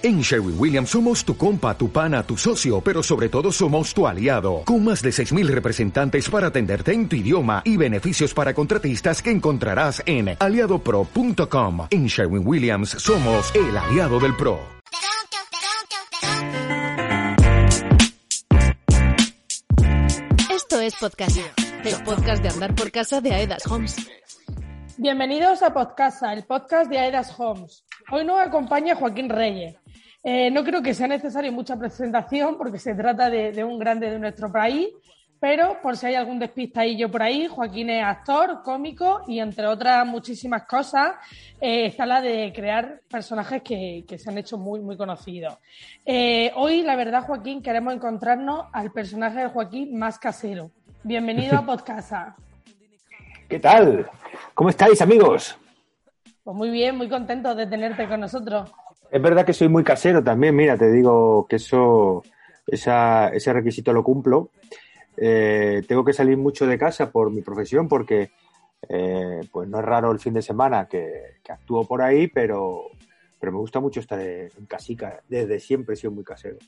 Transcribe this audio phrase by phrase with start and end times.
[0.00, 4.06] En Sherwin Williams somos tu compa, tu pana, tu socio, pero sobre todo somos tu
[4.06, 9.20] aliado, con más de 6.000 representantes para atenderte en tu idioma y beneficios para contratistas
[9.20, 11.88] que encontrarás en aliadopro.com.
[11.90, 14.60] En Sherwin Williams somos el aliado del PRO.
[20.54, 21.38] Esto es Podcast,
[21.84, 23.96] el podcast de andar por casa de Aedas Homes.
[24.96, 27.84] Bienvenidos a Podcasa, el podcast de Aedas Homes.
[28.10, 29.76] Hoy nos acompaña Joaquín Reyes.
[30.22, 34.18] Eh, no creo que sea necesario mucha presentación porque se trata de, un grande de
[34.18, 34.88] nuestro país,
[35.40, 40.04] pero por si hay algún despistadillo por ahí, Joaquín es actor, cómico y entre otras
[40.04, 41.12] muchísimas cosas
[41.60, 45.56] eh, está la de crear personajes que, se han hecho muy, muy conocidos.
[46.04, 50.72] Eh, hoy, la verdad, Joaquín, queremos encontrarnos al personaje de Joaquín más casero.
[51.04, 52.34] Bienvenido a Podcasa.
[53.48, 54.10] ¿Qué tal?
[54.52, 55.56] ¿Cómo estáis, amigos?
[56.42, 58.70] Pues muy bien, muy contento de tenerte con nosotros.
[59.10, 62.22] Es verdad que soy muy casero también, mira, te digo que eso,
[62.66, 64.50] ese requisito lo cumplo.
[65.16, 68.30] Eh, tengo que salir mucho de casa por mi profesión porque
[68.88, 72.82] eh, pues no es raro el fin de semana que, actúo por ahí, pero,
[73.40, 75.22] pero me gusta mucho estar en casica.
[75.28, 76.58] Desde siempre he sido muy casero.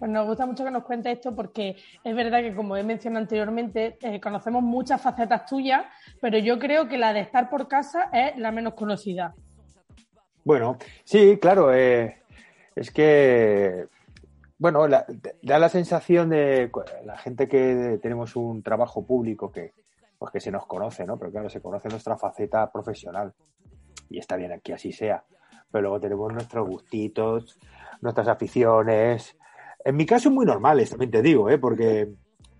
[0.00, 3.22] Pues nos gusta mucho que nos cuentes esto porque es verdad que, como he mencionado
[3.22, 5.84] anteriormente, eh, conocemos muchas facetas tuyas,
[6.20, 9.34] pero yo creo que la de estar por casa es la menos conocida.
[10.44, 11.72] Bueno, sí, claro.
[11.72, 12.22] Eh,
[12.74, 13.86] es que,
[14.58, 16.70] bueno, da la sensación de
[17.04, 19.72] la gente que tenemos un trabajo público que,
[20.18, 21.18] pues que se nos conoce, ¿no?
[21.18, 23.32] Pero claro, se conoce nuestra faceta profesional
[24.08, 25.24] y está bien que así sea.
[25.70, 27.58] Pero luego tenemos nuestros gustitos,
[28.00, 29.36] nuestras aficiones.
[29.84, 31.58] En mi caso, muy normales, también te digo, ¿eh?
[31.58, 32.12] Porque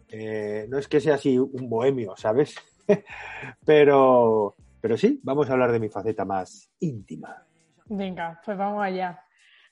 [0.08, 2.54] eh, no es que sea así un bohemio, ¿sabes?
[3.64, 7.46] pero, pero sí, vamos a hablar de mi faceta más íntima.
[7.90, 9.24] Venga, pues vamos allá.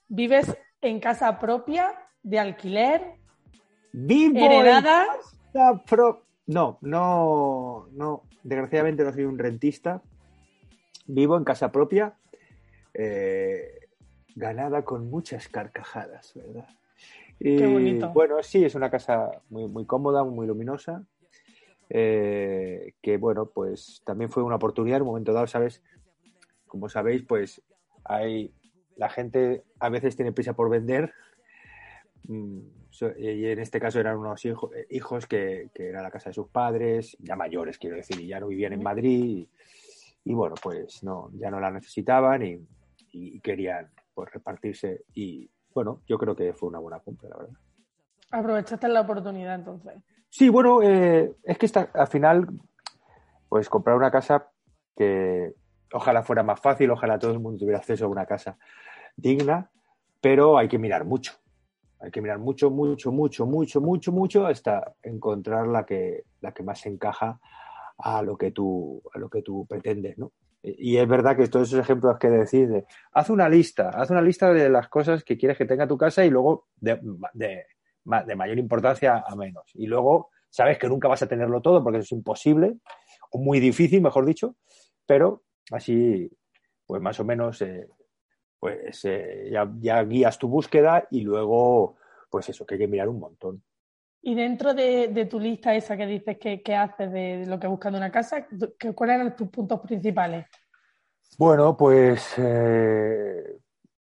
[0.08, 3.14] ¿Vives en casa propia, de alquiler?
[3.92, 5.06] ¿Vivo ¿Heredada?
[6.46, 8.22] No, no, no.
[8.42, 10.02] Desgraciadamente no soy un rentista.
[11.06, 12.14] Vivo en casa propia,
[12.92, 13.86] eh,
[14.34, 16.68] ganada con muchas carcajadas, ¿verdad?
[17.38, 18.10] Qué bonito.
[18.10, 21.04] Bueno, sí, es una casa muy, muy cómoda, muy luminosa.
[21.88, 25.82] Eh, que bueno, pues también fue una oportunidad en un momento dado, ¿sabes?
[26.66, 27.62] Como sabéis, pues
[28.08, 28.52] hay
[28.96, 31.14] la gente a veces tiene prisa por vender
[32.24, 32.58] mm,
[33.16, 34.54] y en este caso eran unos eh,
[34.90, 38.40] hijos que, que era la casa de sus padres, ya mayores quiero decir, y ya
[38.40, 39.46] no vivían en Madrid
[40.24, 42.66] y, bueno, pues no, ya no la necesitaban y,
[43.40, 47.54] querían pues repartirse y bueno, yo creo que fue una buena compra, la verdad.
[48.30, 49.94] Aprovechaste la oportunidad entonces.
[50.28, 52.46] Sí, bueno, eh, es que está, al final,
[53.48, 54.50] pues comprar una casa
[54.96, 55.54] que
[55.92, 58.58] Ojalá fuera más fácil, ojalá todo el mundo tuviera acceso a una casa
[59.16, 59.70] digna,
[60.20, 61.32] pero hay que mirar mucho.
[62.00, 66.62] Hay que mirar mucho, mucho, mucho, mucho, mucho, mucho hasta encontrar la que, la que
[66.62, 67.40] más encaja
[67.98, 70.32] a lo que tú, a lo que tú pretendes, ¿no?
[70.62, 74.20] Y es verdad que todos esos ejemplos que decís de haz una lista, haz una
[74.20, 77.00] lista de las cosas que quieres que tenga tu casa y luego de,
[77.32, 77.64] de,
[78.26, 79.70] de mayor importancia a menos.
[79.74, 82.76] Y luego sabes que nunca vas a tenerlo todo porque eso es imposible,
[83.30, 84.56] o muy difícil, mejor dicho,
[85.06, 86.30] pero Así,
[86.86, 87.86] pues más o menos, eh,
[88.58, 91.96] pues eh, ya, guías tu búsqueda y luego,
[92.30, 93.62] pues eso, que hay que mirar un montón.
[94.22, 97.98] Y dentro de, tu lista esa que dices que, haces de lo que buscas de
[97.98, 98.46] una casa,
[98.94, 100.46] ¿cuáles eran tus puntos principales?
[101.38, 103.58] Bueno, pues eh,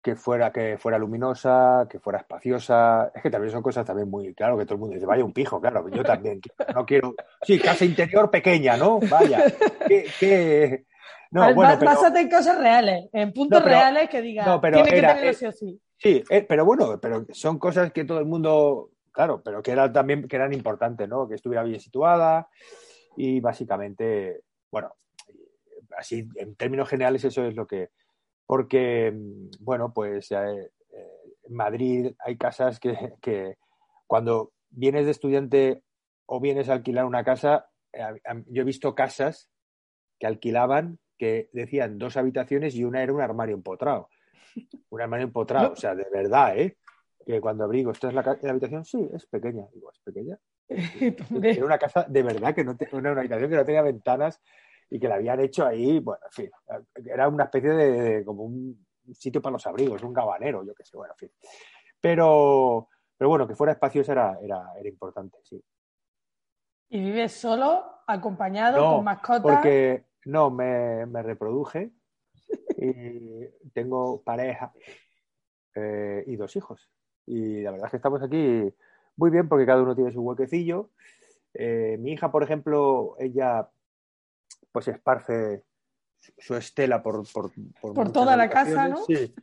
[0.02, 3.12] que fuera que fuera luminosa, que fuera espaciosa.
[3.14, 5.32] Es que también son cosas también muy claro que todo el mundo dice, vaya un
[5.32, 6.40] pijo, claro, yo también
[6.74, 7.14] no quiero.
[7.42, 8.98] Sí, casa interior pequeña, ¿no?
[8.98, 9.44] Vaya.
[10.18, 10.86] que
[11.32, 15.24] no, bueno, Básate en cosas reales, en puntos reales que diga, no, tiene que tener
[15.24, 15.80] eso eh, sí.
[15.96, 19.92] Sí, eh, pero bueno, pero son cosas que todo el mundo, claro, pero que eran
[19.94, 21.26] también que eran importantes, ¿no?
[21.26, 22.48] Que estuviera bien situada
[23.16, 24.94] y básicamente, bueno,
[25.96, 27.88] así en términos generales eso es lo que,
[28.44, 29.14] porque,
[29.60, 30.70] bueno, pues eh,
[31.44, 33.56] en Madrid hay casas que, que
[34.06, 35.82] cuando vienes de estudiante
[36.26, 37.70] o vienes a alquilar una casa,
[38.48, 39.48] yo he visto casas
[40.18, 44.08] que alquilaban que decían dos habitaciones y una era un armario empotrado.
[44.90, 46.78] Un armario empotrado, o sea, de verdad, ¿eh?
[47.24, 48.84] Que cuando abrigo, ¿esto es la, habitación?
[48.84, 49.64] Sí, es pequeña.
[49.72, 50.36] Digo, ¿es pequeña?
[50.68, 54.42] era una casa de verdad que no tenía una habitación que no tenía ventanas
[54.90, 56.50] y que la habían hecho ahí, bueno, en fin,
[57.06, 60.96] era una especie de, como un sitio para los abrigos, un gabanero, yo qué sé,
[60.96, 61.30] bueno, en fin.
[62.00, 65.62] Pero, pero bueno, que fuera espacioso era, era, era importante, sí.
[66.88, 69.42] ¿Y vives solo, acompañado, con mascotas?
[69.42, 71.90] Porque no, me, me reproduje
[72.76, 74.72] y tengo pareja.
[75.74, 76.90] eh, y dos hijos.
[77.26, 78.74] Y la verdad es que estamos aquí
[79.16, 80.90] muy bien porque cada uno tiene su huequecillo.
[81.54, 83.68] Eh, mi hija, por ejemplo, ella
[84.72, 85.64] pues esparce
[86.38, 89.04] su estela por, por, por, toda la casa, ¿no?
[89.04, 89.34] Sí.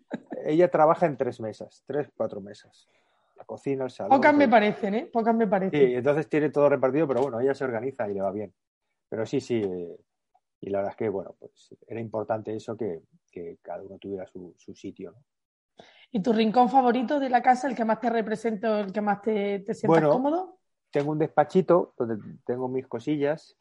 [0.45, 2.87] Ella trabaja en tres mesas, tres, cuatro mesas.
[3.35, 4.17] La cocina, el salón.
[4.17, 5.09] Pocas me parecen, ¿eh?
[5.11, 5.79] Pocas me parecen.
[5.79, 8.53] Sí, entonces tiene todo repartido, pero bueno, ella se organiza y le va bien.
[9.07, 9.61] Pero sí, sí.
[10.61, 14.25] Y la verdad es que, bueno, pues era importante eso que, que cada uno tuviera
[14.27, 15.23] su, su sitio, ¿no?
[16.11, 19.21] ¿Y tu rincón favorito de la casa, el que más te representa, el que más
[19.21, 20.59] te, te sientas cómodo?
[20.91, 23.55] Tengo un despachito donde tengo mis cosillas,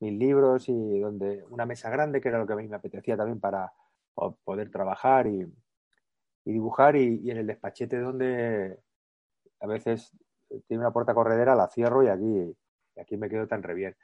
[0.00, 3.16] mis libros y donde una mesa grande, que era lo que a mí me apetecía
[3.16, 3.72] también para
[4.44, 5.50] poder trabajar y,
[6.44, 8.78] dibujar, y, en el despachete donde
[9.60, 10.12] a veces
[10.68, 12.54] tiene una puerta corredera, la cierro y aquí,
[12.96, 13.96] y aquí me quedo tan re bien.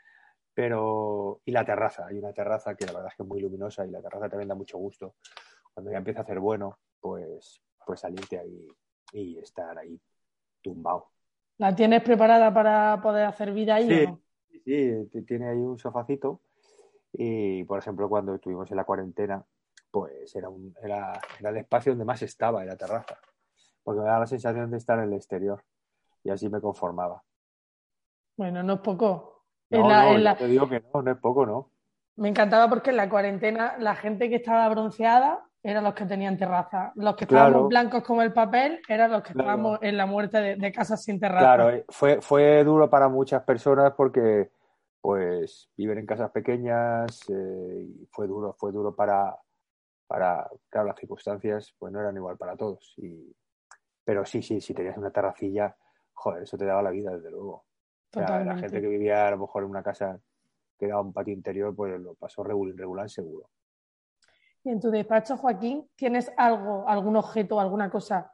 [0.54, 3.86] Pero, y la terraza, hay una terraza que la verdad es que es muy luminosa
[3.86, 5.14] y la terraza también da mucho gusto.
[5.72, 8.68] Cuando ya empieza a hacer bueno, pues pues salirte ahí
[9.12, 10.00] y estar ahí
[10.62, 11.08] tumbado.
[11.58, 13.88] ¿La tienes preparada para poder hacer vida ahí?
[13.88, 14.20] Sí, no?
[14.64, 16.40] sí, tiene ahí un sofacito
[17.12, 19.44] y, por ejemplo, cuando estuvimos en la cuarentena,
[19.90, 23.18] pues era, un, era, era el espacio donde más estaba, en la terraza,
[23.82, 25.64] porque me daba la sensación de estar en el exterior
[26.22, 27.24] y así me conformaba.
[28.36, 29.39] Bueno, no es poco.
[29.70, 31.70] No, te digo que no, no es poco, ¿no?
[32.16, 36.36] Me encantaba porque en la cuarentena la gente que estaba bronceada eran los que tenían
[36.36, 36.92] terraza.
[36.96, 40.72] Los que estábamos blancos como el papel eran los que estábamos en la muerte de,
[40.72, 41.44] casas sin terraza.
[41.44, 44.50] Claro, eh, fue, fue duro para muchas personas porque
[45.00, 49.34] pues viven en casas pequeñas eh, y fue duro, fue duro para,
[50.06, 52.94] para, claro, las circunstancias pues no eran igual para todos.
[52.96, 53.34] Y,
[54.04, 55.74] pero sí, sí, si tenías una terracilla,
[56.12, 57.64] joder, eso te daba la vida, desde luego.
[58.14, 60.20] La gente que vivía a lo mejor en una casa
[60.78, 63.50] que daba un patio interior, pues lo pasó regular, regular seguro.
[64.64, 68.32] Y en tu despacho, Joaquín, ¿tienes algo, algún objeto, alguna cosa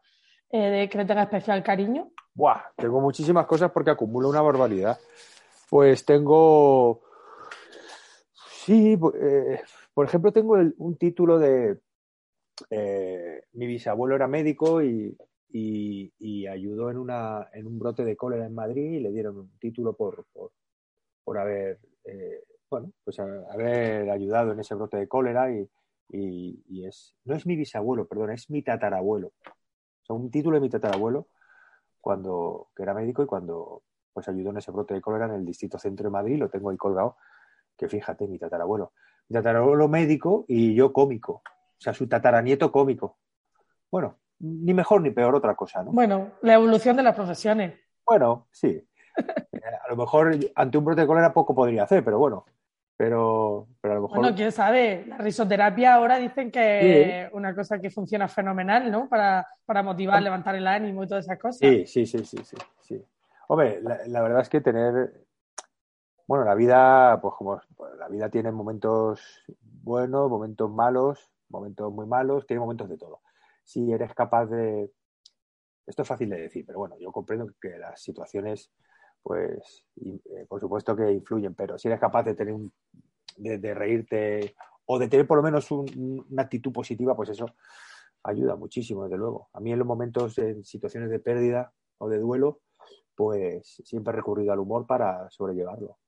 [0.50, 2.10] eh, que le tenga especial cariño?
[2.34, 4.98] Buah, tengo muchísimas cosas porque acumulo una barbaridad.
[5.70, 7.02] Pues tengo.
[8.64, 9.60] Sí, eh,
[9.94, 11.80] por ejemplo, tengo un título de.
[12.70, 15.16] Eh, mi bisabuelo era médico y,
[15.52, 19.94] ayudó en, una, en un brote de cólera en Madrid y le dieron un título
[19.94, 20.26] por,
[21.24, 21.80] por, haber.
[22.70, 25.68] bueno, pues haber ayudado en ese brote de cólera y,
[26.08, 29.28] y, es, no es mi bisabuelo, perdón, es mi tatarabuelo.
[29.28, 31.28] O sea, un título de mi tatarabuelo
[32.00, 33.82] cuando, que era médico y cuando
[34.12, 36.70] pues ayudó en ese brote de cólera en el distrito centro de Madrid, lo tengo
[36.70, 37.16] ahí colgado,
[37.76, 38.92] que fíjate, mi tatarabuelo.
[39.28, 41.42] Mi tatarabuelo médico y yo cómico.
[41.42, 43.18] O sea, su tataranieto cómico.
[43.90, 45.92] Bueno, ni mejor ni peor otra cosa, ¿no?
[45.92, 47.74] Bueno, la evolución de las profesiones.
[48.04, 48.82] Bueno, sí.
[49.52, 52.44] Eh, a lo mejor ante un brote de cólera poco podría hacer, pero bueno,
[52.96, 54.18] pero, pero a lo mejor...
[54.18, 59.08] Bueno, quién sabe, la risoterapia ahora dicen que es una cosa que funciona fenomenal, ¿no?
[59.08, 61.58] Para, para motivar, levantar el ánimo y todas esas cosas.
[61.58, 62.56] Sí, sí, sí, sí, sí.
[62.82, 63.04] sí.
[63.48, 65.24] Hombre, la, verdad es que tener...
[66.26, 67.60] Bueno, la vida, pues como
[67.98, 69.44] la vida tiene momentos
[69.82, 73.20] buenos, momentos malos, momentos muy malos, tiene momentos de todo.
[73.66, 74.90] Si eres capaz de...
[75.86, 78.72] Esto es fácil de decir, pero bueno, yo comprendo que las situaciones
[79.26, 82.72] pues eh, por supuesto que influyen, pero si eres capaz de tener un,
[83.36, 84.54] de, reírte
[84.84, 87.46] o de tener por lo menos una actitud positiva, pues eso
[88.22, 89.48] ayuda muchísimo, desde luego.
[89.52, 92.60] A mí en los momentos, en situaciones de pérdida o de duelo,
[93.16, 95.98] pues siempre he recurrido al humor para sobrellevarlo.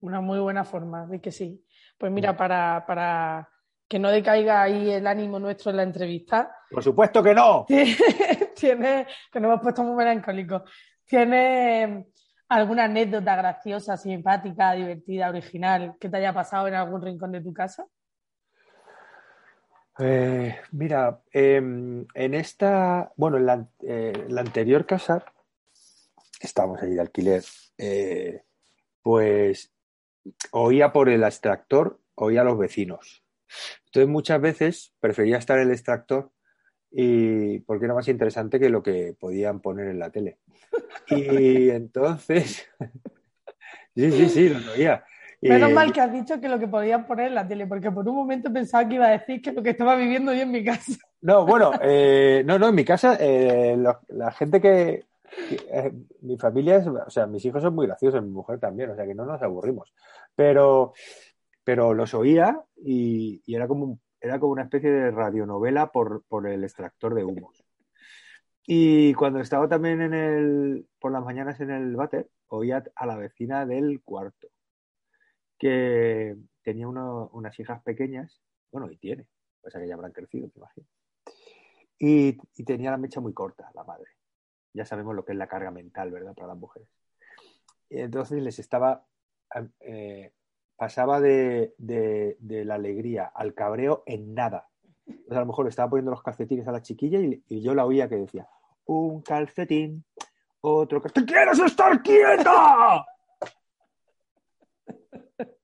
[0.00, 1.64] Una muy buena forma, de que sí.
[1.96, 3.48] Pues mira, para, para
[3.92, 6.56] que no decaiga ahí el ánimo nuestro en la entrevista.
[6.70, 7.66] Por supuesto que no.
[7.68, 10.62] Tiene, que nos hemos puesto muy melancólicos.
[11.04, 12.06] ¿Tienes
[12.48, 17.52] alguna anécdota graciosa, simpática, divertida, original que te haya pasado en algún rincón de tu
[17.52, 17.86] casa?
[19.98, 25.22] Eh, mira, em, en esta, bueno, en la, eh, anterior casa,
[26.40, 27.44] estábamos allí de alquiler,
[27.76, 28.42] eh,
[29.02, 29.70] pues
[30.52, 33.21] oía por el extractor, oía a los vecinos.
[33.86, 36.30] Entonces muchas veces prefería estar en el extractor
[36.90, 40.38] y porque era más interesante que lo que podían poner en la tele.
[41.08, 42.68] Y entonces,
[43.94, 45.04] sí, sí, sí, lo oía.
[45.40, 48.08] Menos mal que has dicho que lo que podían poner en la tele, porque por
[48.08, 50.64] un momento pensaba que iba a decir que lo que estaba viviendo yo en mi
[50.64, 50.92] casa.
[51.20, 53.76] No, bueno, eh, no, no, en mi casa, eh,
[54.08, 55.04] la gente que,
[55.70, 58.96] eh, mi familia es, o sea, mis hijos son muy graciosos, mi mujer también, o
[58.96, 59.92] sea que no nos aburrimos.
[60.34, 60.92] Pero,
[61.64, 66.62] pero los oía y, era como era como una especie de radionovela por, por el
[66.62, 67.64] extractor de humos.
[68.64, 73.16] Y cuando estaba también en el, por las mañanas en el váter, oía a la
[73.16, 74.48] vecina del cuarto,
[75.58, 78.40] que tenía unas hijas pequeñas,
[78.70, 79.26] bueno, y tiene,
[79.60, 80.86] pues que ya habrán crecido, te imagino.
[81.98, 84.10] y, tenía la mecha muy corta, la madre.
[84.72, 86.34] Ya sabemos lo que es la carga mental, ¿verdad?
[86.34, 86.88] Para las mujeres.
[87.90, 89.06] Y entonces les estaba,
[89.80, 90.32] eh,
[90.82, 91.76] pasaba de,
[92.40, 94.66] la alegría al cabreo en nada.
[95.30, 97.86] a lo mejor le estaba poniendo los calcetines a la chiquilla y, y yo la
[97.86, 98.48] oía que decía,
[98.86, 100.04] un calcetín,
[100.60, 103.06] otro calcetín, ¿quieres estar quieta?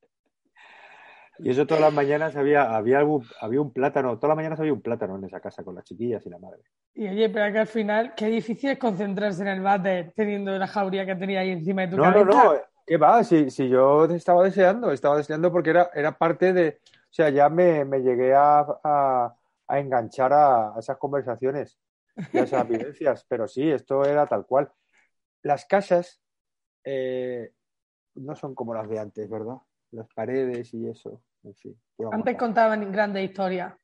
[1.40, 3.00] Y eso todas las mañanas había, había,
[3.40, 6.26] había un plátano, todas las mañanas había un plátano en esa casa con las chiquillas
[6.26, 6.62] y la madre.
[6.94, 10.66] Y oye, pero que al final, qué difícil es concentrarse en el váter teniendo la
[10.66, 12.24] jauría que tenía ahí encima de tu cabeza.
[12.24, 13.22] No, no, no, ¿qué va?
[13.22, 17.48] Si, si yo estaba deseando, estaba deseando porque era, era parte de, o sea, ya
[17.50, 19.36] me, me llegué a, a,
[19.78, 21.78] enganchar a, esas conversaciones
[22.32, 24.72] y a esas vivencias, pero sí, esto era tal cual.
[25.42, 26.20] Las casas
[26.82, 27.52] eh,
[28.14, 29.58] no son como las de antes, ¿verdad?
[29.92, 31.22] Las paredes y eso.
[32.10, 33.74] Antes contaban grandes historias.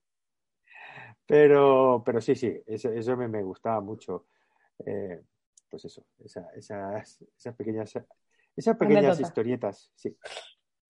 [1.26, 4.26] Pero, pero sí, sí, eso, eso me, me, gustaba mucho.
[4.84, 5.22] Eh,
[5.70, 7.94] pues eso, esa, esas, esas, pequeñas,
[8.56, 10.16] esas pequeñas historietas, sí.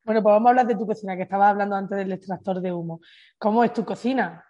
[0.04, 2.72] Bueno, pues vamos a hablar de tu cocina, que estaba hablando antes del extractor de
[2.72, 3.00] humo.
[3.38, 4.44] ¿Cómo es tu cocina?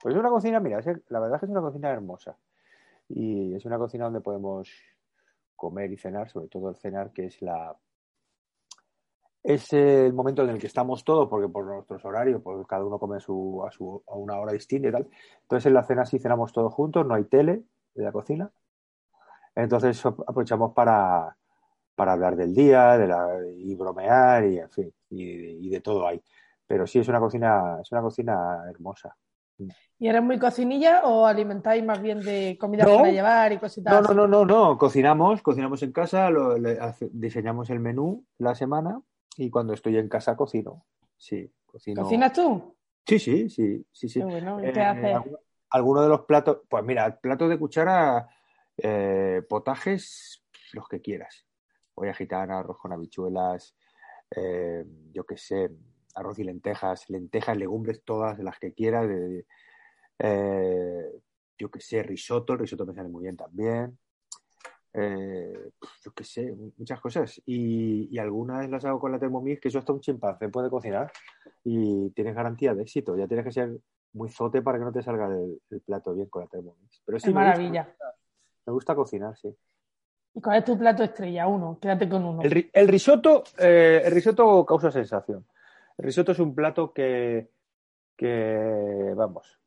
[0.00, 2.36] Pues es una cocina, mira, la verdad es que es una cocina hermosa.
[3.08, 4.70] Y es una cocina donde podemos
[5.56, 7.76] comer y cenar, sobre todo el cenar, que es la,
[9.42, 12.98] es el momento en el que estamos todos, porque por nuestros horarios, pues cada uno
[12.98, 15.08] come a, su, a, una hora distinta y tal.
[15.42, 17.64] Entonces en la cena sí cenamos todos juntos, no hay tele
[17.94, 18.50] de la cocina.
[19.54, 21.36] Entonces aprovechamos para,
[22.06, 26.22] hablar del día de la, y bromear y en fin, y, de todo hay.
[26.66, 29.16] Pero sí es una cocina, es una cocina hermosa.
[29.98, 33.92] ¿Y eres muy cocinilla o alimentáis más bien de comida para llevar y cositas?
[33.92, 36.30] No, no, no, no, no, cocinamos, cocinamos en casa,
[37.10, 39.00] diseñamos el menú la semana
[39.36, 40.84] y cuando estoy en casa cocino.
[41.16, 42.02] Sí, cocino.
[42.02, 42.76] ¿Cocinas tú?
[43.04, 44.20] Sí, sí, sí, sí, sí.
[44.20, 45.16] bueno, ¿y qué haces?
[45.70, 48.28] Algunos de los platos, pues mira, platos de cuchara,
[48.76, 51.47] eh, potajes, los que quieras.
[51.98, 53.76] Olla gitana, arroz con habichuelas,
[54.34, 55.70] eh, yo qué sé,
[56.14, 59.08] arroz y lentejas, lentejas, legumbres, todas las que quieras.
[60.18, 61.12] Eh,
[61.58, 63.98] yo qué sé, risotto, el risotto me sale muy bien también
[64.94, 65.70] eh,
[66.04, 67.40] yo qué sé, muchas cosas.
[67.46, 71.12] Y, y, algunas las hago con la Thermomix, que eso hasta un chimpancé puede cocinar
[71.64, 73.16] y tienes garantía de éxito.
[73.16, 73.78] Ya tienes que ser
[74.12, 77.02] muy zote para que no te salga el, plato bien con la Thermomix.
[77.04, 77.94] Pero sí, maravilla.
[78.66, 79.54] Me gusta, cocinar, sí.
[80.34, 81.46] ¿Y cuál es tu plato estrella?
[81.46, 82.42] Uno, quédate con uno.
[82.42, 85.46] El, el risotto, eh, el risotto causa sensación.
[85.96, 87.50] El risotto es un plato que,
[88.16, 89.60] que vamos,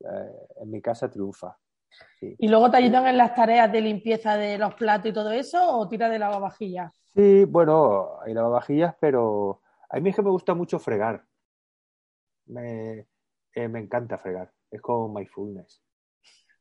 [0.00, 1.56] eh, en mi casa triunfa.
[2.20, 5.78] ¿Y luego te ayudan en las tareas de limpieza de los platos y todo eso
[5.78, 6.92] o tira de lavavajillas?
[7.14, 11.24] Sí, bueno, hay lavavajillas, pero a mí es que me gusta mucho fregar.
[12.46, 13.06] Me,
[13.54, 14.52] eh, me encanta fregar.
[14.70, 15.82] Es como mindfulness.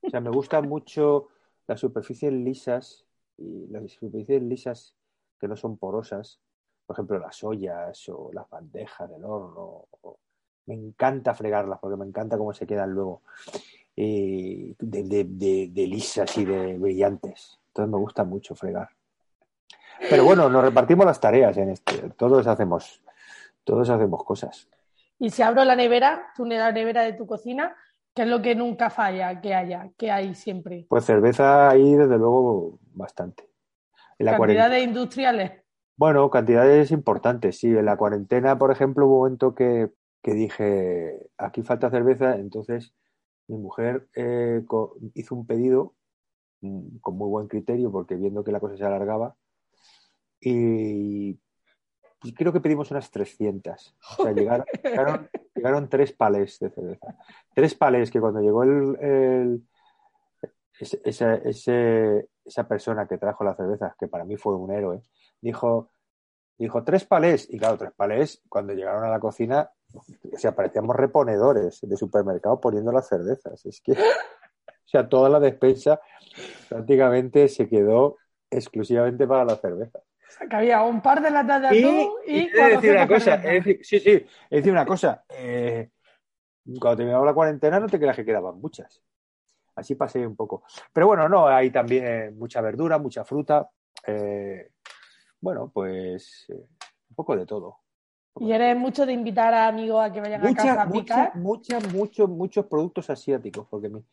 [0.01, 1.27] O sea, me gustan mucho
[1.67, 3.06] las superficies lisas
[3.37, 4.95] y las superficies lisas
[5.39, 6.39] que no son porosas.
[6.85, 9.85] Por ejemplo, las ollas o las bandejas del horno.
[10.65, 13.21] Me encanta fregarlas porque me encanta cómo se quedan luego.
[13.95, 14.75] De,
[15.75, 17.59] lisas y de brillantes.
[17.67, 18.89] Entonces me gusta mucho fregar.
[20.09, 22.09] Pero bueno, nos repartimos las tareas en este.
[22.11, 23.01] Todos hacemos,
[23.63, 24.67] todos hacemos cosas.
[25.19, 27.75] Y si abro la nevera, tú la nevera de tu cocina,
[28.17, 29.91] ¿qué es lo que nunca falla que haya?
[29.95, 30.87] que hay siempre?
[30.89, 33.47] Pues cerveza ahí, desde luego, bastante.
[34.17, 35.51] En ¿Cantidades industriales?
[35.95, 37.67] Bueno, cantidades importantes, sí.
[37.67, 39.91] En la cuarentena, por ejemplo, hubo un momento que,
[40.23, 42.95] que dije, aquí falta cerveza, entonces
[43.47, 44.63] mi mujer eh,
[45.13, 45.93] hizo un pedido
[46.61, 49.35] mm, con muy buen criterio porque viendo que la cosa se alargaba
[50.41, 51.39] y,
[52.35, 53.95] creo que pedimos unas 300.
[54.17, 54.65] O sea, llegaron,
[55.55, 57.15] llegaron, tres palés de cerveza.
[57.53, 59.63] Tres palés que cuando llegó el,
[60.79, 65.01] esa, esa persona que trajo la cerveza, que para mí fue un héroe,
[65.41, 65.91] dijo,
[66.57, 67.47] dijo tres palés.
[67.49, 72.59] Y claro, tres palés, cuando llegaron a la cocina, o sea, parecíamos reponedores de supermercado
[72.59, 73.65] poniendo las cervezas.
[73.65, 73.95] Es que, o
[74.85, 75.99] sea, toda la despensa
[76.69, 78.17] prácticamente se quedó
[78.49, 79.99] exclusivamente para la cerveza.
[80.27, 83.41] O sea, que había un par de latas de atún y, y decir una cosa,
[83.41, 85.23] sí, sí, es decir una cosa.
[85.29, 85.89] Eh,
[86.79, 89.01] cuando terminaba la cuarentena no te creas que quedaban muchas.
[89.75, 90.63] Así pasé un poco.
[90.91, 93.69] Pero bueno, no, hay también mucha verdura, mucha fruta.
[94.05, 94.71] Eh,
[95.39, 96.67] bueno, pues eh,
[97.09, 97.77] un poco de todo.
[98.39, 101.35] ¿Y eres mucho de invitar a amigos a que vayan a casa a picar?
[101.35, 104.03] Muchos, muchos, muchos productos asiáticos, porque mi,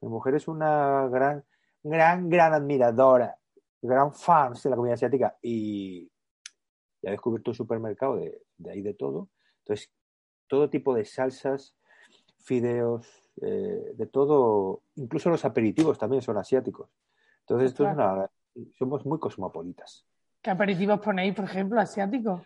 [0.00, 1.44] mujer es una gran,
[1.82, 3.36] gran, gran admiradora,
[3.82, 6.08] gran fan de la comida asiática y,
[7.04, 9.28] ha descubierto un supermercado de, ahí de todo.
[9.58, 9.90] Entonces,
[10.46, 11.74] todo tipo de salsas,
[12.38, 13.08] fideos,
[13.40, 16.90] eh, de todo, incluso los aperitivos también son asiáticos.
[17.40, 18.30] Entonces, esto es una,
[18.78, 20.06] somos muy cosmopolitas.
[20.40, 22.42] ¿Qué aperitivos ponéis, por ejemplo, asiáticos?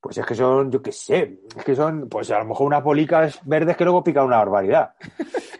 [0.00, 2.82] Pues es que son, yo qué sé, es que son, pues a lo mejor unas
[2.82, 4.94] bolicas verdes que luego pican una barbaridad.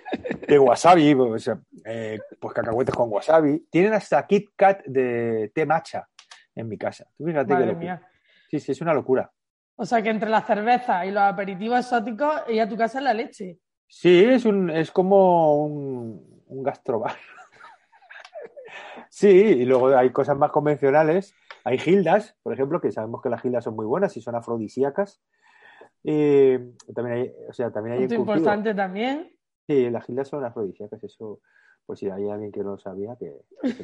[0.47, 1.51] De wasabi, pues,
[1.85, 3.67] eh, pues cacahuetes con wasabi.
[3.71, 6.09] Tienen hasta Kit Kat de té matcha
[6.55, 7.07] en mi casa.
[7.17, 7.81] Tú fíjate Madre locura.
[7.85, 8.09] mía.
[8.51, 9.31] Sí, sí, es una locura.
[9.77, 13.05] O sea que entre la cerveza y los aperitivos exóticos, y a tu casa es
[13.05, 13.59] la leche.
[13.89, 17.13] Sí, es un, es como un, un gastrobar.
[19.11, 21.37] Sí, y luego hay cosas más convencionales.
[21.63, 25.23] Hay gildas, por ejemplo, que sabemos que las gildas son muy buenas y son afrodisíacas.
[26.03, 29.33] Eh, también hay, o sea, también hay Punto importante también,
[29.66, 31.40] Sí, las gildas son afrodisíacas, eso,
[31.87, 33.33] pues si hay alguien que no lo sabía, que,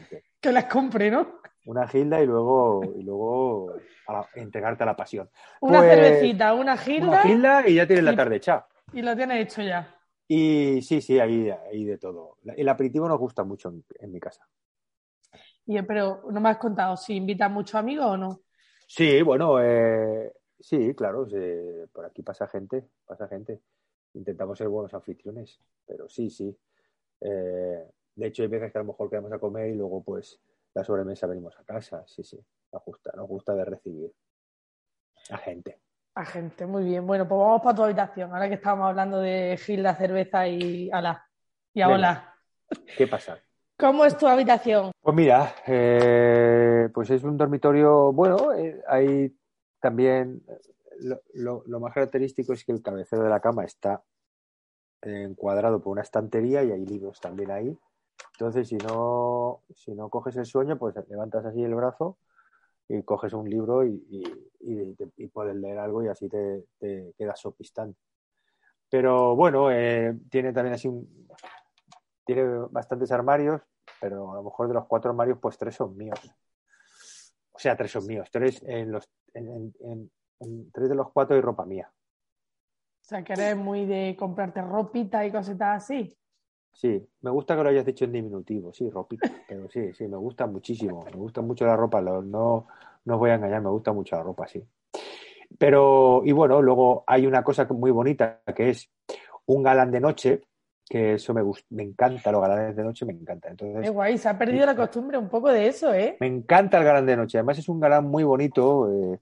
[0.08, 1.40] que que las compre, ¿no?
[1.64, 3.72] Una gilda y luego, y luego
[4.06, 5.30] a la- entregarte a la pasión.
[5.60, 8.66] Una Pues, cervecita, una Una gilda gilda y ya tienes la tarde hecha.
[8.92, 9.96] y lo tienes hecho ya.
[10.28, 12.38] Y sí, sí, ahí, ahí de todo.
[12.56, 14.49] El aperitivo nos gusta mucho en, en mi casa.
[15.66, 18.40] Y, pero no me has contado si invitas muchos amigos o no.
[18.87, 21.37] Sí, bueno, eh, sí, claro, sí,
[21.92, 23.60] por aquí pasa gente, pasa gente.
[24.14, 26.57] Intentamos ser buenos anfitriones, pero sí, sí.
[27.21, 30.40] Eh, de hecho, hay veces que a lo mejor quedamos a comer y luego, pues,
[30.75, 32.05] la sobremesa venimos a casa.
[32.07, 32.38] Sí, sí,
[32.73, 34.12] nos gusta, nos gusta de recibir
[35.31, 35.79] a gente.
[36.14, 37.07] A gente, muy bien.
[37.07, 38.33] Bueno, pues vamos para tu habitación.
[38.33, 41.25] Ahora que estábamos hablando de gilda, cerveza y ala.
[41.73, 42.35] Y hola.
[42.97, 43.38] ¿Qué pasa?
[43.81, 44.90] ¿Cómo es tu habitación?
[45.00, 49.35] Pues mira, eh, pues es un dormitorio, bueno, eh, hay
[49.81, 50.43] también,
[51.35, 54.02] lo, lo- más característico es que el cabecero de la cama está
[55.02, 57.76] eh, encuadrado por una estantería y hay libros también ahí.
[58.35, 62.19] Entonces, si no, si no coges el sueño, pues levantas así el brazo
[62.88, 64.02] y coges un libro y,
[64.61, 67.97] y- y puedes leer algo y así te, te quedas sopistando.
[68.90, 71.28] Pero bueno, eh, tiene también así un,
[72.25, 73.62] tiene bastantes armarios,
[74.00, 76.19] pero a lo mejor de los cuatro armarios, pues tres son míos.
[77.52, 78.28] O sea, tres son míos.
[78.32, 80.10] Tres en los en-
[80.41, 81.91] en- tres de los cuatro hay ropa mía.
[83.03, 86.17] O sea, que eres muy de comprarte ropita y cositas así.
[86.73, 90.17] Sí, me gusta que lo hayas dicho en diminutivo, sí, ropita, pero sí, sí, me
[90.17, 92.67] gusta muchísimo, me gusta mucho la ropa, lo- no,
[93.05, 94.63] no os voy a engañar, me gusta mucho la ropa, sí.
[95.59, 98.89] Pero, y bueno, luego hay una cosa muy bonita que es
[99.47, 100.41] un galán de noche,
[100.89, 103.49] que eso me gusta, me encanta, los galanes de noche me encanta.
[103.49, 106.17] Entonces, Es guay, se ha perdido la costumbre un poco de eso, ¿eh?
[106.21, 107.39] Me encanta el galán de noche.
[107.39, 109.19] Además es un galán muy bonito, eh,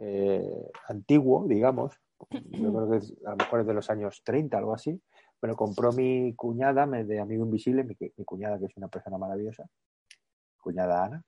[0.00, 1.98] eh, antiguo, digamos.
[2.30, 5.00] Yo creo que es- a lo mejor es de los años 30, algo así.
[5.38, 9.18] Pero compró mi cuñada, me- de Amigo Invisible, mi, mi cuñada que es una persona
[9.18, 9.66] maravillosa.
[10.60, 11.22] Cuñada Ana.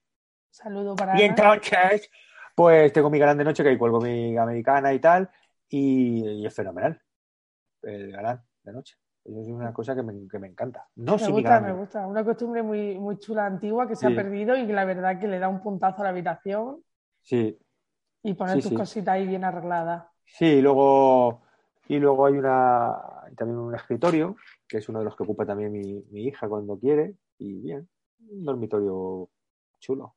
[0.51, 1.27] Saludo para Y Ana.
[1.27, 2.11] entonces,
[2.57, 5.29] pues tengo mi galán de noche que ahí cuelgo mi americana y tal.
[5.69, 7.01] Y, y es fenomenal.
[7.83, 8.97] El galán de noche.
[9.25, 10.89] Eso es una cosa que me, que me encanta.
[10.97, 12.07] No Me gusta, me gusta.
[12.07, 14.13] Una costumbre muy, muy chula, antigua, que se Sí.
[14.13, 16.83] ha perdido y que la verdad que le da un puntazo a la habitación
[17.23, 17.59] Sí,
[18.23, 18.77] y poner Sí, tus sí.
[18.77, 20.05] cositas ahí bien arregladas.
[20.25, 21.43] Sí, y luego,
[21.89, 22.97] y luego hay una,
[23.37, 24.37] también un escritorio,
[24.69, 27.89] que es uno de los que ocupa también mi, mi hija cuando quiere, y bien,
[28.31, 29.29] un dormitorio
[29.81, 30.15] chulo.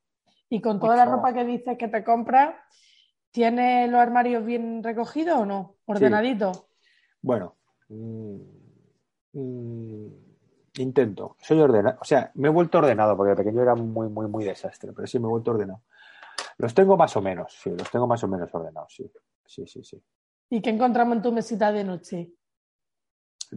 [0.49, 2.55] Y con toda la ropa que dices que te compras,
[3.31, 5.77] ¿tienes los armarios bien recogidos o no?
[5.85, 6.65] ¿Ordenaditos?
[7.21, 7.55] Bueno,
[7.89, 8.35] mm,
[9.33, 10.07] mm,
[10.79, 14.27] intento, soy ordenado, o sea, me he vuelto ordenado, porque de pequeño era muy, muy,
[14.27, 15.81] muy desastre, pero sí me he vuelto ordenado.
[16.61, 19.11] Los tengo más o menos, sí, los tengo más o menos ordenados, sí,
[19.45, 20.01] sí, sí, sí.
[20.49, 22.31] ¿Y qué encontramos en tu mesita de noche?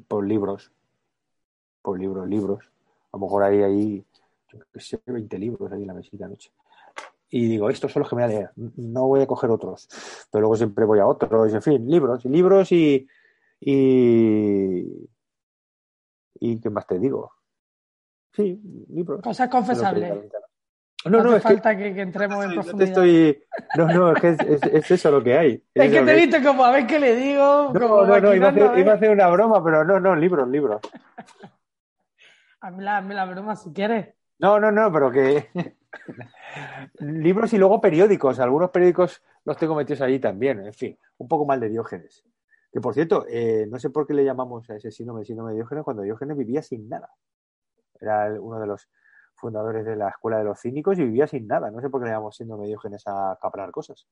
[0.09, 0.73] por libros,
[1.83, 2.65] por libros, libros.
[3.13, 4.07] A lo mejor hay ahí,
[4.49, 6.51] yo qué sé, 20 libros ahí en la mesita anoche.
[7.31, 9.89] Y digo, estos son los que me voy a leer, no voy a coger otros.
[10.31, 13.07] Pero luego siempre voy a otros, en fin, libros, libros y.
[13.61, 15.09] y.
[16.41, 17.33] y ¿qué más te digo?
[18.33, 19.21] Sí, libros.
[19.23, 20.31] Cosas confesables.
[21.05, 22.89] No, No, no, es falta que, que entremos en no profundidad.
[22.89, 23.43] estoy.
[23.77, 25.63] No, no, es que es, es- es eso lo que hay.
[25.75, 27.67] Es que te viste como a ver qué le digo.
[27.73, 28.97] como No, no, no, iba a, maquinando, hacer, iba a ¿eh?
[28.97, 30.81] hacer una broma, pero no, no, libros, libros.
[32.61, 34.15] Hazme la, hazme la broma si quieres.
[34.39, 35.49] No, no, no, pero que
[37.01, 38.41] libros y luego periódicos.
[38.41, 40.65] Algunos periódicos los tengo metidos ahí también.
[40.65, 42.25] En fin, un poco mal de Diógenes.
[42.73, 45.57] Que por cierto, eh, no sé por qué le llamamos a ese síndrome síndrome de
[45.59, 47.11] Diógenes cuando Diógenes vivía sin nada.
[48.01, 48.89] Era uno de los
[49.45, 51.71] fundadores de la escuela de los cínicos y vivía sin nada.
[51.71, 54.07] No sé por qué le llamamos síndrome de Diógenes a caprar cosas.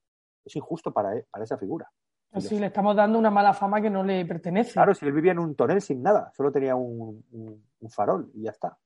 [0.45, 1.91] Es injusto para, él- para esa figura.
[2.31, 4.75] Pues sí, le estamos dando una mala fama que no le pertenece.
[4.75, 8.31] Claro, si él vivía en un tonel sin nada, solo tenía un, un- un farol
[8.35, 8.77] y ya está.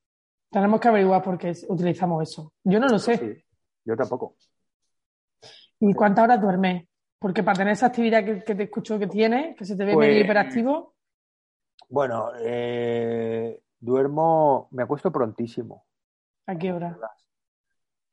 [0.48, 2.52] Tenemos que averiguar por qué utilizamos eso.
[2.62, 3.16] Yo no lo sé.
[3.16, 3.44] Sí,
[3.84, 4.36] yo tampoco.
[5.80, 6.86] ¿Y cuántas horas duermes?
[7.18, 9.94] Porque para tener esa actividad que, que te escucho que tienes, que se te ve
[9.94, 10.94] Pues- medio hiperactivo,
[11.88, 15.84] Bueno, eh, duermo, me acuesto prontísimo,
[16.46, 16.96] ¿A qué hora?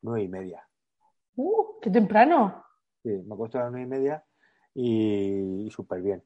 [0.01, 0.67] nueve y media.
[1.35, 1.79] ¡Uh!
[1.79, 2.65] ¡Qué temprano!
[3.03, 4.25] Sí, me acuesto a las nueve y media
[4.73, 6.23] y, y súper bien.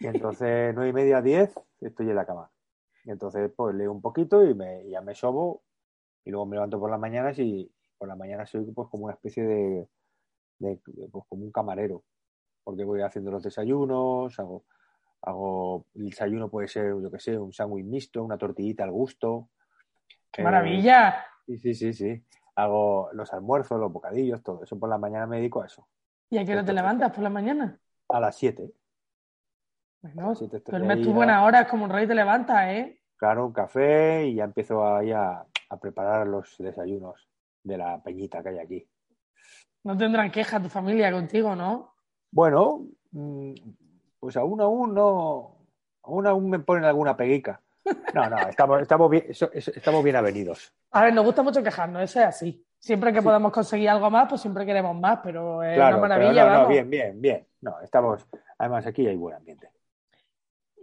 [0.00, 2.50] Y entonces, nueve y media, diez, estoy en la cama.
[3.04, 5.62] Y entonces, pues leo un poquito y, me, ya me sobo
[6.24, 9.14] y luego me levanto por las mañanas y por la mañana soy pues como una
[9.14, 9.88] especie de,
[11.10, 12.04] pues como un camarero,
[12.62, 14.64] porque voy haciendo los desayunos, hago,
[15.22, 19.48] hago el desayuno puede ser, yo que sé, un sándwich mixto, una tortillita al gusto.
[20.32, 21.24] ¡Qué Eh, maravilla!
[21.46, 22.24] Sí, sí, sí, sí.
[22.54, 24.78] Hago los almuerzos, los bocadillos, todo eso.
[24.78, 25.86] Por la mañana me dedico a eso.
[26.30, 27.78] ¿Y a qué hora te levantas por la mañana?
[28.08, 28.70] A las 7.
[30.02, 31.12] Bueno, Sí, te estoy duermes ya.
[31.14, 33.00] buenas horas como un rey te levantas, ¿eh?
[33.16, 37.28] Claro, un café y ya empiezo ahí a, a preparar los desayunos
[37.64, 38.88] de la peñita que hay aquí.
[39.84, 41.94] No tendrán queja tu familia contigo, ¿no?
[42.30, 43.52] Bueno, mm,
[44.20, 45.56] pues aún, aún no.
[46.02, 47.60] Aún, aún me ponen alguna peguica.
[48.14, 50.72] No, no, estamos, estamos, bien, estamos bien avenidos.
[50.92, 52.64] A ver, nos gusta mucho quejarnos, eso es así.
[52.78, 56.44] Siempre que podamos conseguir algo más, pues siempre queremos más, pero es Claro, una maravilla,
[56.44, 56.68] no, no, vamos.
[56.72, 57.46] bien, bien, bien.
[57.60, 58.26] No, estamos.
[58.56, 59.70] Además, aquí hay buen ambiente.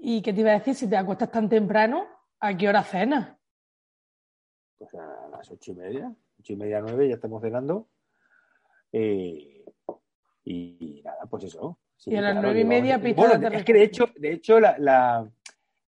[0.01, 0.75] ¿Y qué te iba a decir?
[0.75, 2.05] Si te acuestas tan temprano,
[2.39, 3.29] ¿a qué hora cenas?
[4.77, 7.87] Pues a las ocho y media, ocho y media, nueve, ya estamos cenando.
[8.91, 9.65] Eh,
[10.43, 11.79] y nada, pues eso.
[11.97, 14.77] Sí, Y a las nueve y media, Bueno, es que de hecho, de hecho, la,
[14.77, 15.27] la-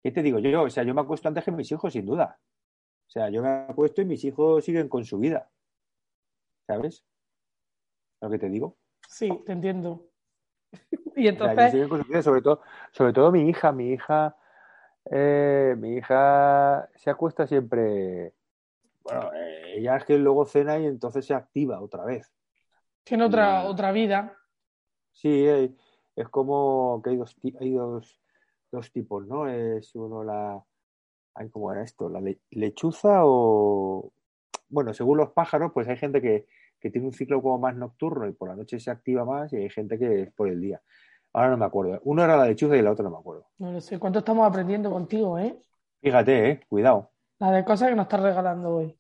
[0.10, 0.64] ¿qué te digo yo?
[0.64, 2.40] O sea, yo me acuesto antes que mis hijos, sin duda.
[3.08, 5.50] O sea, yo me acuesto y mis hijos siguen con su vida.
[6.68, 7.04] ¿Sabes?
[8.22, 8.76] Lo que te digo.
[9.08, 10.06] Sí, te entiendo.
[11.16, 14.36] Y O sea, entonces, con su vida, sobre todo, sobre todo mi hija, mi hija,
[15.12, 18.34] eh, mi hija se acuesta siempre.
[19.04, 22.32] Bueno, eh, ella es que luego cena y entonces se activa otra vez.
[23.04, 24.36] tiene otra, y- otra vida.
[25.14, 25.76] Sí, eh,
[26.16, 28.22] es como que hay dos, hay dos,
[28.72, 29.48] dos tipos, ¿no?
[29.50, 30.64] Es uno la.
[31.36, 32.10] Ay, ¿Cómo era esto?
[32.10, 34.12] ¿La le- lechuza o.?
[34.70, 36.48] Bueno, según los pájaros, pues hay gente que,
[36.80, 39.58] que tiene un ciclo como más nocturno y por la noche se activa más y
[39.58, 40.82] hay gente que es por el día.
[41.34, 42.00] Ahora no me acuerdo.
[42.06, 43.48] Uno era la lechuza y el otro no me acuerdo.
[43.60, 44.00] No lo sé.
[44.00, 45.58] ¿Cuánto estamos aprendiendo contigo, eh?
[46.02, 47.12] Fíjate, eh, cuidado.
[47.40, 48.98] La de cosas que nos estás regalando hoy.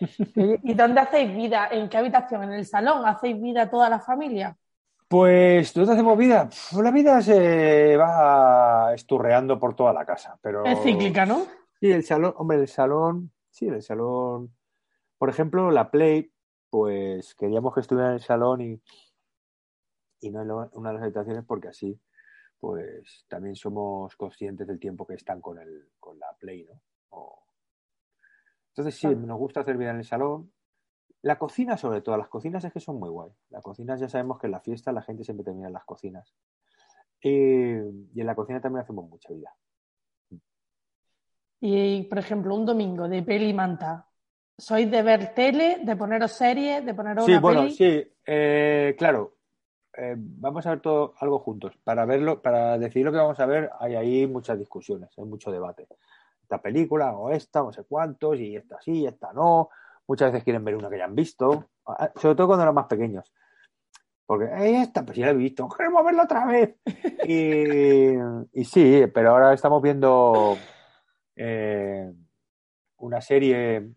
[0.62, 1.68] ¿Y dónde hacéis vida?
[1.70, 2.44] ¿En qué habitación?
[2.44, 3.06] ¿En el salón?
[3.06, 4.56] ¿Hacéis vida toda la familia?
[5.08, 6.48] Pues, ¿dónde hacemos vida?
[6.82, 10.64] La vida se va esturreando por toda la casa, pero...
[10.64, 11.46] Es cíclica, ¿no?
[11.80, 14.56] Sí, el salón, hombre, el salón, sí, el salón.
[15.18, 16.32] Por ejemplo, la Play,
[16.70, 18.80] pues queríamos que estuviera en el salón y,
[20.20, 22.00] y no en lo- una de las habitaciones porque así,
[22.58, 26.80] pues también somos conscientes del tiempo que están con, el, con la Play, ¿no?
[27.10, 27.44] O-
[28.70, 30.50] Entonces sí, nos gusta hacer vida en el salón.
[31.24, 33.30] La cocina, sobre todo, las cocinas es que son muy guay.
[33.48, 36.34] Las cocinas ya sabemos que en la fiesta la gente siempre termina en las cocinas.
[37.22, 39.50] Y, y en la cocina también hacemos mucha vida.
[41.60, 44.06] Y, por ejemplo, un domingo de peli y manta.
[44.58, 47.74] ¿Sois de ver tele, de poneros series, de poneros Sí, una bueno, peli?
[47.74, 49.38] sí, eh, claro.
[49.96, 51.74] Eh, vamos a ver todo algo juntos.
[51.82, 55.50] Para verlo, para decidir lo que vamos a ver, hay ahí muchas discusiones, hay mucho
[55.50, 55.88] debate.
[56.42, 59.70] Esta película o esta, no sé cuántos, y esta sí, esta no.
[60.06, 62.86] Muchas veces quieren ver una que ya han visto, Ah, sobre todo cuando eran más
[62.86, 63.30] pequeños.
[64.26, 66.76] Porque "Eh, esta, pues ya la he visto, queremos verla otra vez.
[67.28, 68.14] Y,
[68.60, 70.58] y sí, pero ahora estamos viendo
[71.36, 72.12] eh,
[72.98, 73.90] una serie.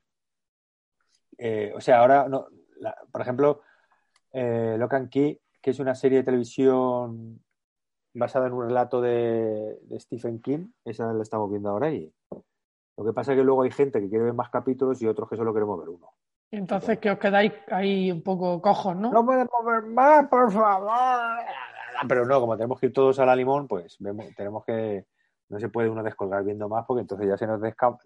[1.37, 2.47] eh, o sea, ahora, no,
[2.79, 3.61] la- por ejemplo,
[4.31, 7.41] eh, Lock and Key, que es una serie de televisión
[8.13, 12.11] basada en un relato de, de Stephen King, esa la estamos viendo ahora y
[12.97, 15.29] lo que pasa es que luego hay gente que quiere ver más capítulos y otros
[15.29, 16.09] que solo queremos ver uno.
[16.49, 19.11] Entonces, que os quedáis ahí un poco cojos, ¿no?
[19.11, 20.89] No podemos ver más, por favor.
[22.07, 25.05] Pero no, como tenemos que ir todos a la limón, pues vemos, tenemos que.
[25.49, 27.97] No se puede uno descolgar viendo más porque entonces ya se nos, desca-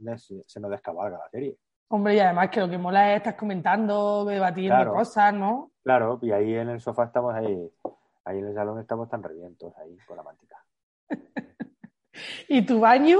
[0.45, 1.57] se nos descabalga la serie.
[1.89, 4.93] Hombre, y además que lo que mola es estar comentando, debatiendo Claro.
[4.93, 5.71] cosas, ¿no?
[5.83, 7.71] Claro, y ahí en el sofá estamos ahí.
[8.25, 10.63] Ahí en el salón estamos tan revientos ahí con la mantica.
[12.47, 13.19] Y tu baño,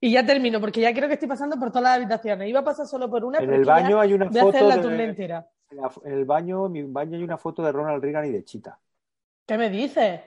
[0.00, 2.48] y ya termino, porque ya creo que estoy pasando por todas las habitaciones.
[2.48, 4.62] Iba a pasar solo por una, En pero el baño hay una voy a hacer
[4.62, 5.48] foto la de- entera.
[5.70, 8.78] En, el baño, en mi baño hay una foto de Ronald Reagan y de Chita.
[9.46, 10.20] ¿Qué me dices?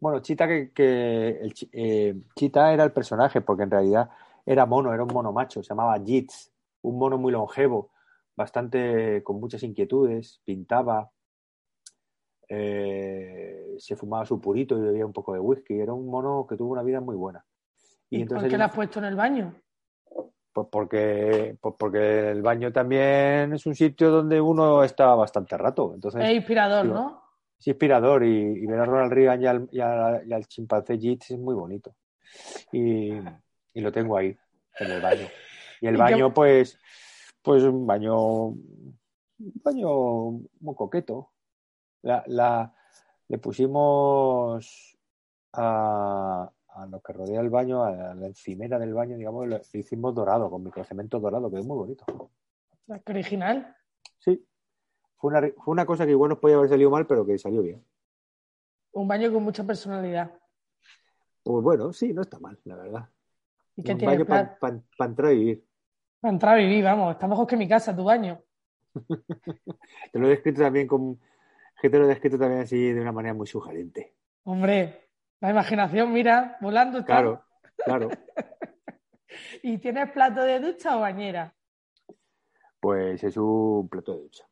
[0.00, 4.10] Bueno, Chita que, que el chi- eh, Chita era el personaje, porque en realidad
[4.46, 7.90] era mono, era un mono macho, se llamaba Jits, un mono muy longevo,
[8.36, 11.10] bastante con muchas inquietudes, pintaba,
[12.48, 16.56] eh, se fumaba su purito y bebía un poco de whisky, era un mono que
[16.56, 17.44] tuvo una vida muy buena.
[18.10, 19.54] ¿Y Y por qué la has puesto en el baño?
[20.52, 25.92] Pues porque, pues porque el baño también es un sitio donde uno está bastante rato.
[25.94, 27.22] Entonces, Es inspirador, digo, ¿no?
[27.60, 30.98] es inspirador y, y ver a Ronald Reagan y al, y al- y al chimpancé
[30.98, 31.94] Jits es muy bonito.
[32.72, 33.12] y,
[33.74, 34.36] y lo tengo ahí,
[34.80, 35.26] en el baño.
[35.80, 36.78] Y el ¿Y baño, qué- pues,
[37.42, 38.98] pues un baño, un
[39.38, 39.88] baño
[40.60, 41.30] muy coqueto.
[42.02, 42.74] La, la-
[43.28, 44.96] le pusimos
[45.52, 50.14] a, a lo que rodea el baño, a la, encimera del baño, digamos, lo, hicimos
[50.14, 52.04] dorado, con microcemento dorado, quedó muy bonito.
[53.04, 53.76] Qué original.
[54.18, 54.46] Sí,
[55.16, 57.62] fue una, fue una cosa que igual nos podía haber salido mal, pero que salió
[57.62, 57.84] bien.
[58.92, 60.32] Un baño con mucha personalidad.
[61.42, 63.08] Pues bueno, sí, no está mal, la verdad.
[63.76, 64.24] ¿Y qué un tiene?
[64.24, 65.68] baño para entrar y vivir.
[66.20, 67.12] Para entrar a vivir, vamos.
[67.12, 68.42] Está mejor que mi casa, tu baño.
[70.12, 71.20] Te lo he descrito también con,
[71.80, 74.14] que te lo he descrito también así de una manera muy sugerente.
[74.44, 75.07] Hombre,
[75.40, 77.14] la imaginación, mira, volando está.
[77.14, 77.44] Claro,
[77.84, 78.08] claro.
[79.62, 81.54] ¿Y tienes plato de ducha o bañera?
[82.80, 84.44] Pues es un plato de ducha.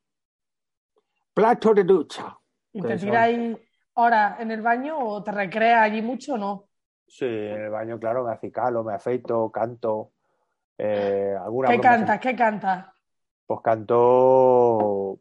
[1.33, 2.39] Plato de ducha.
[2.73, 3.57] ¿Y ¿Qué te tiráis
[3.95, 6.69] horas en el baño o te recreas allí mucho o no?
[7.07, 10.13] Sí, en el baño, claro, me acicalo, me afeito, canto.
[10.77, 12.21] Eh, alguna ¿Qué cantas?
[12.21, 12.87] ¿Qué cantas?
[13.47, 15.21] Pues canto,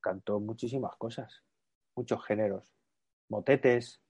[0.00, 1.44] canto muchísimas cosas,
[1.94, 2.74] muchos géneros,
[3.28, 4.02] motetes.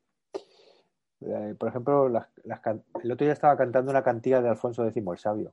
[1.21, 4.87] Eh, por ejemplo, las, las can- el otro día estaba cantando una cantiga de Alfonso
[4.87, 5.53] X el Sabio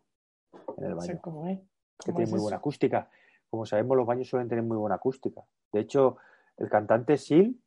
[0.78, 1.60] en el baño, cómo es.
[1.60, 1.65] que
[2.12, 2.43] ¿Cómo tiene muy eso?
[2.43, 3.10] buena acústica.
[3.49, 5.41] Como sabemos, los baños suelen tener muy buena acústica.
[5.71, 6.17] De hecho,
[6.58, 7.58] el cantante Sil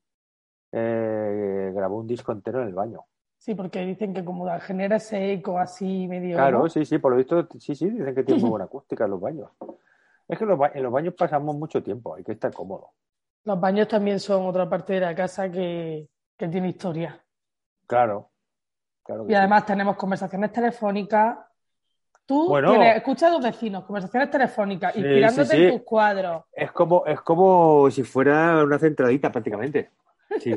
[0.72, 3.04] eh, grabó un disco entero en el baño.
[3.38, 6.36] Sí, porque dicen que como genera ese eco así medio.
[6.36, 6.68] Claro, ¿no?
[6.68, 9.20] sí, sí, por lo visto, sí, sí, dicen que tiene muy buena acústica en los
[9.20, 9.50] baños.
[10.26, 12.90] Es que los ba- en los baños pasamos mucho tiempo, hay que estar cómodo.
[13.44, 17.24] Los baños también son otra parte de la casa que, que tiene historia.
[17.88, 18.30] Claro,
[19.02, 19.38] claro que Y sí.
[19.38, 21.38] además tenemos conversaciones telefónicas.
[22.26, 22.70] Tú Bueno.
[22.70, 25.64] tienes, escucha a tus vecinos, conversaciones telefónicas, Sí, inspirándote sí.
[25.64, 26.44] en tus cuadros.
[26.52, 29.90] Es como, es como si fuera una centradita prácticamente.
[30.38, 30.52] Sí,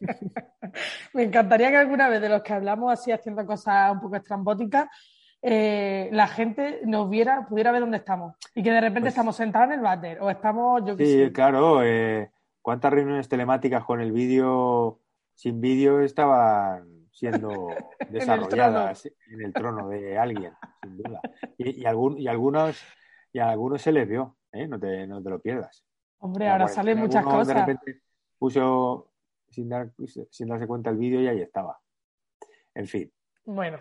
[1.14, 4.88] Me encantaría que alguna vez de los que hablamos así haciendo cosas un poco estrambóticas,
[5.42, 8.34] eh, la gente nos viera, pudiera ver dónde estamos.
[8.54, 11.24] Y que de repente Pues- estamos sentados en el váter o estamos, yo qué sí,
[11.24, 11.32] sé.
[11.32, 11.82] claro.
[11.82, 12.30] eh,
[12.62, 14.98] ¿Cuántas reuniones telemáticas con el vídeo,
[15.40, 17.68] sin vídeo, estaban siendo
[18.10, 21.22] desarrolladas en el trono de alguien, sin duda?
[21.56, 22.78] Y, y, algún- y algunos,
[23.32, 24.68] y a algunos se les vio, ¿eh?
[24.68, 25.82] No te, no te lo pierdas.
[26.18, 27.46] Hombre, ahora salen muchas cosas.
[27.48, 28.02] De repente
[28.38, 29.12] puso
[29.48, 29.92] sin, dar-
[30.30, 31.78] sin darse cuenta el vídeo y ahí estaba.
[32.74, 33.10] En fin.
[33.46, 33.78] Bueno,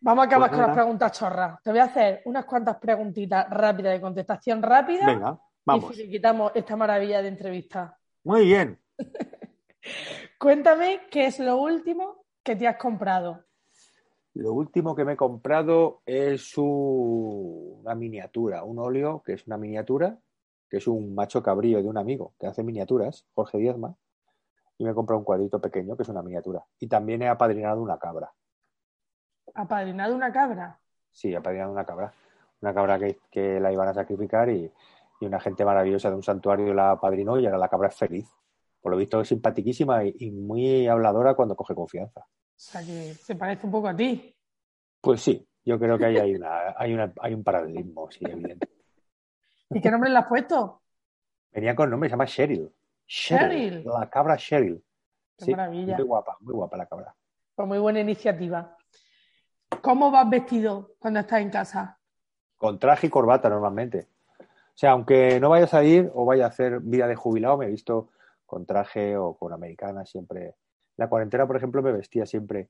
[0.00, 1.60] vamos a acabar Pues con las preguntas chorras.
[1.64, 5.98] Te voy a hacer unas cuantas preguntitas rápidas de contestación rápida Venga, vamos.
[5.98, 7.98] y quitamos esta maravilla de entrevista.
[8.22, 8.78] Muy bien.
[10.42, 13.44] Cuéntame qué es lo último que te has comprado.
[14.34, 19.56] Lo último que me he comprado es un- una miniatura, un óleo que es una
[19.56, 20.18] miniatura,
[20.68, 23.94] que es un macho cabrío de un amigo que hace miniaturas, Jorge Diezma,
[24.78, 26.64] y me he comprado un cuadrito pequeño que es una miniatura.
[26.80, 28.32] Y también he apadrinado una cabra.
[29.54, 30.80] ¿Apadrinado una cabra?
[31.12, 32.12] Sí, he apadrinado una cabra.
[32.62, 34.68] Una cabra que, que la iban a sacrificar y,
[35.20, 38.28] y una gente maravillosa de un santuario la apadrinó y ahora la cabra es feliz.
[38.82, 42.20] Por lo visto es simpaticísima y, y muy habladora cuando coge confianza.
[42.20, 44.34] O sea que se parece un poco a ti.
[45.00, 48.68] Pues sí, yo creo que ahí hay, una, hay, una, hay un paralelismo, sí, evidente.
[49.70, 50.82] ¿Y qué nombre le has puesto?
[51.52, 52.70] Venía con nombre, se llama Cheryl.
[53.06, 53.84] Cheryl.
[53.84, 54.82] La cabra Cheryl.
[55.38, 55.96] Qué Sí, maravilla.
[55.96, 57.14] Muy guapa, muy guapa la cabra.
[57.54, 58.76] Pues muy buena iniciativa.
[59.80, 61.98] ¿Cómo vas vestido cuando estás en casa?
[62.56, 64.08] Con traje y corbata normalmente.
[64.38, 67.66] O sea, aunque no vaya a salir o vaya a hacer vida de jubilado, me
[67.66, 68.10] he visto
[68.52, 70.56] con traje o con americana siempre.
[70.98, 72.68] La cuarentena, por ejemplo, me vestía siempre,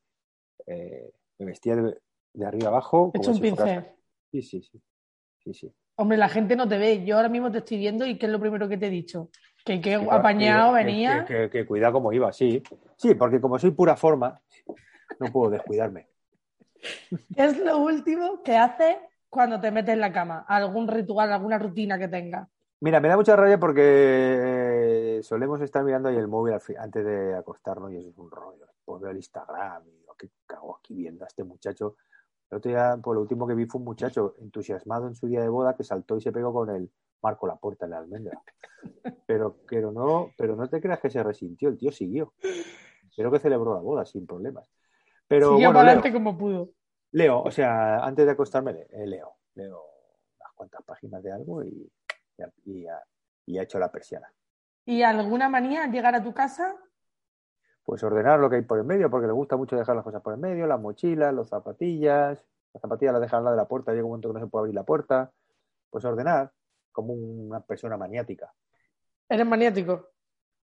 [0.65, 1.99] eh, me vestía de,
[2.35, 3.11] de arriba abajo.
[3.13, 3.85] He como hecho un si pincel.
[4.31, 4.81] Sí, sí, sí.
[5.43, 5.75] sí, sí.
[5.97, 7.05] Hombre, la gente no te ve.
[7.05, 9.31] Yo ahora mismo te estoy viendo y ¿qué es lo primero que te he dicho?
[9.65, 11.25] Que qué apañado que- venía.
[11.27, 12.63] Que, que, que cuida como iba, sí.
[12.97, 14.41] Sí, porque como soy pura forma,
[15.19, 16.07] no puedo descuidarme.
[17.35, 20.45] ¿Qué es lo último que haces cuando te metes en la cama?
[20.47, 22.49] ¿Algún ritual, alguna rutina que tengas?
[22.83, 24.62] Mira, me da mucha rabia porque
[25.23, 28.67] eh, solemos estar mirando ahí el móvil antes de acostarnos y eso es un rollo.
[28.85, 31.97] Pues veo el Instagram y digo, ¿qué cago aquí viendo a este muchacho?
[32.51, 35.41] El otro día, pues lo último que vi fue un muchacho entusiasmado en su día
[35.41, 36.91] de boda que saltó y se pegó con el
[37.23, 38.43] marco la puerta en la almendra.
[39.27, 42.35] Pero, pero no, pero no te creas que se resintió, el tío siguió.
[43.17, 44.71] Creo que celebró la boda sin problemas.
[45.29, 46.73] Pero Siguió bueno, Leo, adelante como pudo.
[47.13, 49.83] leo, o sea, antes de acostarme eh, leo, leo
[50.39, 51.91] unas cuantas páginas de algo y,
[52.67, 52.87] y, y,
[53.47, 54.31] y he hecho la persiana.
[54.85, 56.77] ¿Y alguna manía al llegar a tu casa?
[57.85, 60.23] pues ordenar lo que hay por el medio, porque le gusta mucho dejar las cosas
[60.23, 63.69] por el medio, las mochilas, las zapatillas, las zapatillas las dejan al lado de la
[63.69, 65.33] puerta, llega un momento que no se puede abrir la puerta,
[65.91, 66.53] pues ordenar
[66.93, 68.55] como una persona maniática.
[69.29, 70.11] ¿Eres maniático?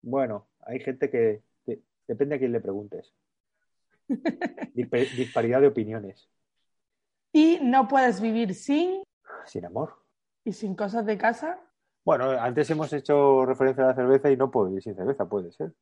[0.02, 3.14] Bueno, hay gente que, de- depende a quién le preguntes.
[4.74, 6.28] disparidad de opiniones.
[7.32, 9.02] Y no puedes vivir sin.
[9.46, 9.94] Sin amor.
[10.44, 11.58] ¿Y sin cosas de casa?
[12.08, 15.52] Bueno, antes hemos hecho referencia a la cerveza y no puedo vivir sin cerveza, puede
[15.52, 15.74] ser.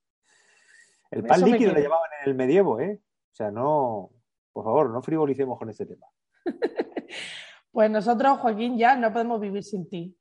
[1.08, 3.00] El pan líquido lo llevaban en el medievo, ¿eh?
[3.00, 4.10] O sea, no.
[4.52, 6.08] Por favor, no frivolicemos con este tema.
[7.70, 10.18] pues nosotros, Joaquín, ya no podemos vivir sin ti.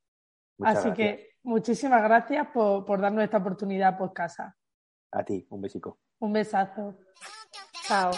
[0.62, 4.56] Así que muchísimas gracias por, por darnos esta oportunidad por casa.
[5.10, 5.98] A ti, un besico.
[6.20, 7.00] Un besazo.
[7.88, 8.12] Chao.